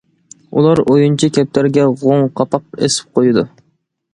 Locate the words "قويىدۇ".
3.21-3.49